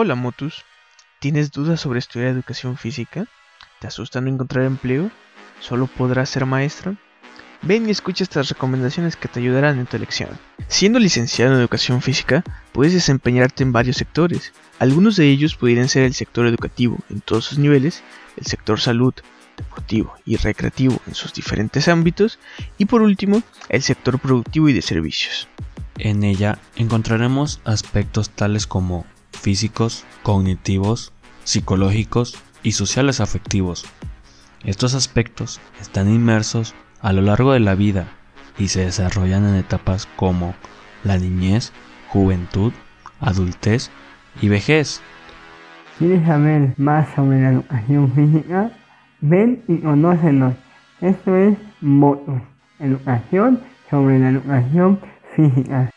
Hola 0.00 0.14
Motus, 0.14 0.64
¿tienes 1.18 1.50
dudas 1.50 1.80
sobre 1.80 1.98
estudiar 1.98 2.28
educación 2.28 2.76
física? 2.76 3.26
¿Te 3.80 3.88
asusta 3.88 4.20
no 4.20 4.28
encontrar 4.28 4.64
empleo? 4.64 5.10
¿Solo 5.58 5.88
podrás 5.88 6.30
ser 6.30 6.46
maestro? 6.46 6.96
Ven 7.62 7.88
y 7.88 7.90
escucha 7.90 8.22
estas 8.22 8.48
recomendaciones 8.48 9.16
que 9.16 9.26
te 9.26 9.40
ayudarán 9.40 9.76
en 9.80 9.86
tu 9.86 9.96
elección. 9.96 10.28
Siendo 10.68 11.00
licenciado 11.00 11.52
en 11.52 11.58
educación 11.58 12.00
física, 12.00 12.44
puedes 12.70 12.92
desempeñarte 12.92 13.64
en 13.64 13.72
varios 13.72 13.96
sectores. 13.96 14.52
Algunos 14.78 15.16
de 15.16 15.26
ellos 15.26 15.56
pudieran 15.56 15.88
ser 15.88 16.04
el 16.04 16.14
sector 16.14 16.46
educativo 16.46 16.98
en 17.10 17.20
todos 17.20 17.46
sus 17.46 17.58
niveles, 17.58 18.04
el 18.36 18.46
sector 18.46 18.78
salud, 18.78 19.14
deportivo 19.56 20.14
y 20.24 20.36
recreativo 20.36 21.00
en 21.08 21.16
sus 21.16 21.34
diferentes 21.34 21.88
ámbitos 21.88 22.38
y 22.78 22.84
por 22.84 23.02
último 23.02 23.42
el 23.68 23.82
sector 23.82 24.20
productivo 24.20 24.68
y 24.68 24.74
de 24.74 24.82
servicios. 24.82 25.48
En 25.98 26.22
ella 26.22 26.56
encontraremos 26.76 27.60
aspectos 27.64 28.30
tales 28.30 28.68
como 28.68 29.04
físicos, 29.32 30.04
cognitivos, 30.22 31.12
psicológicos 31.44 32.36
y 32.62 32.72
sociales 32.72 33.20
afectivos. 33.20 33.86
Estos 34.64 34.94
aspectos 34.94 35.60
están 35.80 36.12
inmersos 36.12 36.74
a 37.00 37.12
lo 37.12 37.22
largo 37.22 37.52
de 37.52 37.60
la 37.60 37.74
vida 37.74 38.08
y 38.58 38.68
se 38.68 38.84
desarrollan 38.84 39.46
en 39.46 39.54
etapas 39.54 40.06
como 40.16 40.54
la 41.04 41.16
niñez, 41.16 41.72
juventud, 42.08 42.72
adultez 43.20 43.90
y 44.42 44.48
vejez. 44.48 45.00
¿Quieres 45.98 46.26
saber 46.26 46.74
más 46.76 47.08
sobre 47.14 47.40
la 47.40 47.50
educación 47.50 48.12
física? 48.12 48.72
Ven 49.20 49.62
y 49.68 49.78
conócenos. 49.78 50.54
Esto 51.00 51.36
es 51.36 51.56
MOTOS, 51.80 52.42
educación 52.80 53.60
sobre 53.90 54.18
la 54.18 54.30
educación 54.30 55.00
física. 55.34 55.90